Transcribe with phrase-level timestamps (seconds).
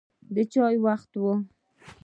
[0.33, 1.23] د چای وخت و.